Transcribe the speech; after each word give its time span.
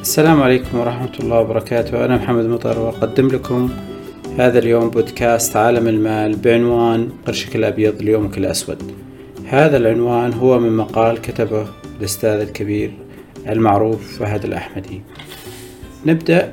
السلام 0.00 0.42
عليكم 0.42 0.78
ورحمة 0.78 1.12
الله 1.20 1.40
وبركاته. 1.40 2.04
أنا 2.04 2.16
محمد 2.16 2.44
مطر 2.44 2.78
وأقدم 2.78 3.28
لكم 3.28 3.70
هذا 4.38 4.58
اليوم 4.58 4.90
بودكاست 4.90 5.56
عالم 5.56 5.88
المال 5.88 6.36
بعنوان 6.36 7.08
قرشك 7.26 7.56
الأبيض 7.56 8.02
ليومك 8.02 8.38
الأسود 8.38 8.82
هذا 9.46 9.76
العنوان 9.76 10.32
هو 10.32 10.58
من 10.58 10.76
مقال 10.76 11.20
كتبه 11.20 11.66
الأستاذ 12.00 12.40
الكبير 12.40 12.92
المعروف 13.48 14.18
فهد 14.18 14.44
الأحمدي. 14.44 15.02
نبدأ 16.06 16.52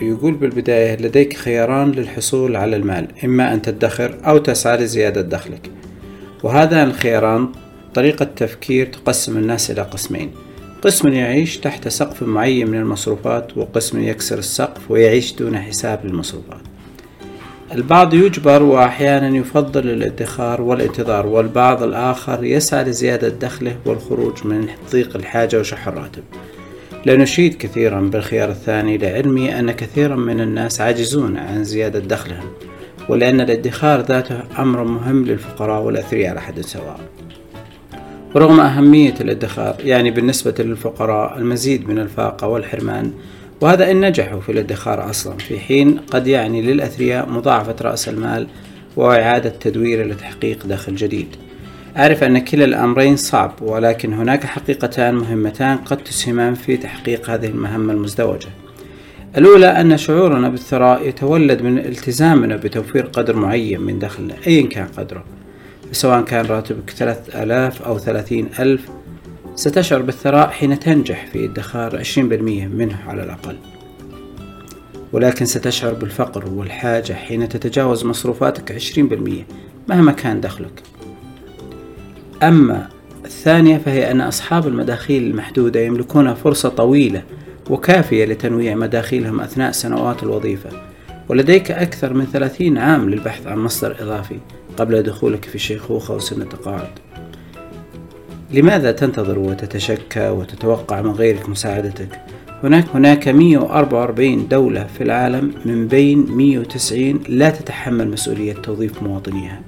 ويقول 0.00 0.34
بالبداية 0.34 0.96
لديك 0.96 1.36
خياران 1.36 1.92
للحصول 1.92 2.56
على 2.56 2.76
المال 2.76 3.08
إما 3.24 3.54
أن 3.54 3.62
تدخر 3.62 4.18
أو 4.26 4.38
تسعى 4.38 4.76
لزيادة 4.76 5.20
دخلك. 5.20 5.70
وهذان 6.42 6.88
الخياران 6.88 7.48
طريقة 7.94 8.24
تفكير 8.24 8.86
تقسم 8.86 9.36
الناس 9.38 9.70
إلى 9.70 9.82
قسمين 9.82 10.30
قسم 10.82 11.08
يعيش 11.08 11.56
تحت 11.56 11.88
سقف 11.88 12.22
معين 12.22 12.70
من 12.70 12.78
المصروفات 12.78 13.56
وقسم 13.56 14.02
يكسر 14.02 14.38
السقف 14.38 14.90
ويعيش 14.90 15.32
دون 15.34 15.58
حساب 15.58 16.06
للمصروفات. 16.06 16.60
البعض 17.72 18.14
يجبر 18.14 18.62
وأحيانا 18.62 19.36
يفضل 19.36 19.90
الادخار 19.90 20.62
والانتظار 20.62 21.26
والبعض 21.26 21.82
الآخر 21.82 22.44
يسعى 22.44 22.84
لزيادة 22.84 23.28
دخله 23.28 23.76
والخروج 23.84 24.46
من 24.46 24.68
ضيق 24.92 25.16
الحاجة 25.16 25.60
وشح 25.60 25.88
الراتب. 25.88 26.22
لا 27.06 27.16
نشيد 27.16 27.54
كثيرا 27.54 28.00
بالخيار 28.00 28.50
الثاني 28.50 28.98
لعلمي 28.98 29.58
أن 29.58 29.70
كثيرا 29.70 30.16
من 30.16 30.40
الناس 30.40 30.80
عاجزون 30.80 31.36
عن 31.36 31.64
زيادة 31.64 31.98
دخلهم 31.98 32.50
ولأن 33.08 33.40
الادخار 33.40 34.00
ذاته 34.00 34.42
أمر 34.58 34.84
مهم 34.84 35.24
للفقراء 35.24 35.82
والأثرياء 35.82 36.30
على 36.30 36.40
حد 36.40 36.60
سواء. 36.60 37.00
ورغم 38.38 38.60
أهمية 38.60 39.14
الادخار 39.20 39.76
يعني 39.84 40.10
بالنسبة 40.10 40.54
للفقراء 40.58 41.38
المزيد 41.38 41.88
من 41.88 41.98
الفاقة 41.98 42.48
والحرمان 42.48 43.12
وهذا 43.60 43.90
إن 43.90 44.08
نجحوا 44.08 44.40
في 44.40 44.52
الادخار 44.52 45.10
أصلا 45.10 45.36
في 45.36 45.60
حين 45.60 45.98
قد 45.98 46.26
يعني 46.26 46.62
للأثرياء 46.62 47.28
مضاعفة 47.28 47.74
رأس 47.82 48.08
المال 48.08 48.46
وإعادة 48.96 49.50
تدويره 49.50 50.04
لتحقيق 50.04 50.66
دخل 50.66 50.94
جديد. 50.94 51.26
أعرف 51.96 52.24
أن 52.24 52.38
كلا 52.38 52.64
الأمرين 52.64 53.16
صعب 53.16 53.52
ولكن 53.62 54.12
هناك 54.12 54.44
حقيقتان 54.44 55.14
مهمتان 55.14 55.76
قد 55.76 55.96
تسهمان 55.96 56.54
في 56.54 56.76
تحقيق 56.76 57.30
هذه 57.30 57.46
المهمة 57.46 57.92
المزدوجة. 57.92 58.48
الأولى 59.36 59.66
أن 59.66 59.96
شعورنا 59.96 60.48
بالثراء 60.48 61.08
يتولد 61.08 61.62
من 61.62 61.78
التزامنا 61.78 62.56
بتوفير 62.56 63.06
قدر 63.06 63.36
معين 63.36 63.80
من 63.80 63.98
دخل 63.98 64.32
أيا 64.46 64.66
كان 64.66 64.86
قدره. 64.86 65.37
سواء 65.92 66.20
كان 66.22 66.46
راتبك 66.46 66.90
ثلاث 66.90 67.36
آلاف 67.36 67.82
أو 67.82 67.98
ثلاثين 67.98 68.48
ألف 68.58 68.88
ستشعر 69.54 70.02
بالثراء 70.02 70.48
حين 70.48 70.80
تنجح 70.80 71.26
في 71.26 71.44
ادخار 71.44 71.96
عشرين 71.98 72.28
بالمية 72.28 72.66
منه 72.66 72.98
على 73.06 73.22
الأقل. 73.22 73.56
ولكن 75.12 75.44
ستشعر 75.44 75.94
بالفقر 75.94 76.50
والحاجة 76.50 77.12
حين 77.12 77.48
تتجاوز 77.48 78.04
مصروفاتك 78.04 78.72
عشرين 78.72 79.08
بالمية 79.08 79.46
مهما 79.88 80.12
كان 80.12 80.40
دخلك. 80.40 80.82
أما 82.42 82.88
الثانية 83.24 83.78
فهي 83.78 84.10
أن 84.10 84.20
أصحاب 84.20 84.66
المداخيل 84.66 85.22
المحدودة 85.22 85.80
يملكون 85.80 86.34
فرصة 86.34 86.68
طويلة 86.68 87.22
وكافية 87.70 88.24
لتنويع 88.24 88.74
مداخيلهم 88.74 89.40
أثناء 89.40 89.72
سنوات 89.72 90.22
الوظيفة. 90.22 90.70
ولديك 91.28 91.70
أكثر 91.70 92.12
من 92.12 92.26
ثلاثين 92.26 92.78
عام 92.78 93.10
للبحث 93.10 93.46
عن 93.46 93.58
مصدر 93.58 93.96
إضافي 94.00 94.38
قبل 94.76 95.02
دخولك 95.02 95.44
في 95.44 95.54
الشيخوخة 95.54 96.14
وسن 96.14 96.42
التقاعد 96.42 96.90
لماذا 98.50 98.92
تنتظر 98.92 99.38
وتتشكى 99.38 100.28
وتتوقع 100.28 101.02
من 101.02 101.10
غيرك 101.10 101.48
مساعدتك؟ 101.48 102.20
هناك 102.62 102.84
هناك 102.94 103.28
144 103.28 104.48
دولة 104.48 104.86
في 104.98 105.04
العالم 105.04 105.52
من 105.64 105.88
بين 105.88 106.26
190 106.30 107.20
لا 107.28 107.50
تتحمل 107.50 108.10
مسؤولية 108.10 108.52
توظيف 108.52 109.02
مواطنيها. 109.02 109.60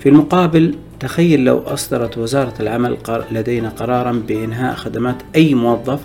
في 0.00 0.08
المقابل 0.08 0.74
تخيل 1.00 1.44
لو 1.44 1.58
أصدرت 1.58 2.18
وزارة 2.18 2.54
العمل 2.60 2.96
لدينا 3.32 3.68
قرارا 3.68 4.12
بإنهاء 4.12 4.74
خدمات 4.74 5.16
أي 5.36 5.54
موظف 5.54 6.00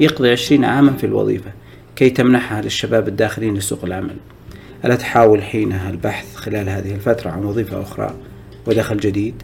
يقضي 0.00 0.30
20 0.30 0.64
عاما 0.64 0.92
في 0.92 1.06
الوظيفة 1.06 1.50
كي 1.96 2.10
تمنحها 2.10 2.62
للشباب 2.62 3.08
الداخلين 3.08 3.54
لسوق 3.54 3.84
العمل. 3.84 4.16
ألا 4.84 4.96
تحاول 4.96 5.42
حينها 5.42 5.90
البحث 5.90 6.34
خلال 6.34 6.68
هذه 6.68 6.94
الفترة 6.94 7.30
عن 7.30 7.44
وظيفة 7.44 7.82
أخرى 7.82 8.14
ودخل 8.66 8.96
جديد؟ 8.96 9.42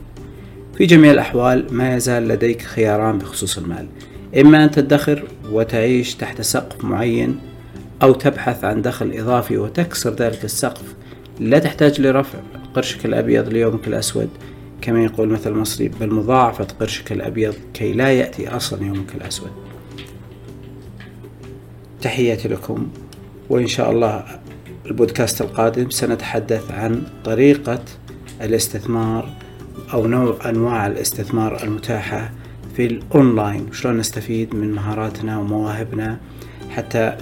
في 0.76 0.86
جميع 0.86 1.10
الأحوال 1.12 1.66
ما 1.74 1.96
يزال 1.96 2.28
لديك 2.28 2.62
خياران 2.62 3.18
بخصوص 3.18 3.58
المال. 3.58 3.86
إما 4.40 4.64
أن 4.64 4.70
تدخر 4.70 5.24
وتعيش 5.50 6.14
تحت 6.14 6.40
سقف 6.40 6.84
معين 6.84 7.40
أو 8.02 8.12
تبحث 8.12 8.64
عن 8.64 8.82
دخل 8.82 9.12
إضافي 9.12 9.56
وتكسر 9.56 10.14
ذلك 10.14 10.44
السقف. 10.44 10.94
لا 11.40 11.58
تحتاج 11.58 12.00
لرفع 12.00 12.38
قرشك 12.74 13.06
الأبيض 13.06 13.48
ليومك 13.48 13.88
الأسود. 13.88 14.28
كما 14.80 15.04
يقول 15.04 15.28
مثل 15.28 15.52
المصري 15.52 15.88
بل 15.88 16.14
مضاعفة 16.14 16.66
قرشك 16.80 17.12
الأبيض 17.12 17.54
كي 17.74 17.92
لا 17.92 18.12
يأتي 18.12 18.48
أصلا 18.48 18.84
يومك 18.84 19.14
الأسود. 19.14 19.50
تحياتي 22.02 22.48
لكم 22.48 22.88
وإن 23.50 23.66
شاء 23.66 23.90
الله 23.90 24.24
البودكاست 24.86 25.40
القادم 25.40 25.90
سنتحدث 25.90 26.70
عن 26.70 27.02
طريقة 27.24 27.82
الاستثمار 28.40 29.28
أو 29.92 30.06
نوع 30.06 30.38
أنواع 30.48 30.86
الاستثمار 30.86 31.62
المتاحة 31.62 32.32
في 32.76 32.86
الأونلاين. 32.86 33.72
شلون 33.72 33.98
نستفيد 33.98 34.54
من 34.54 34.72
مهاراتنا 34.72 35.38
ومواهبنا 35.38 36.18
حتى 36.70 37.16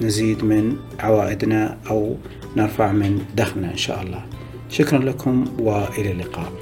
نزيد 0.00 0.44
من 0.44 0.76
عوائدنا 1.00 1.78
أو 1.90 2.16
نرفع 2.56 2.92
من 2.92 3.24
دخلنا 3.36 3.70
إن 3.70 3.76
شاء 3.76 4.02
الله. 4.02 4.24
شكرا 4.70 4.98
لكم 4.98 5.44
وإلى 5.58 6.12
اللقاء. 6.12 6.52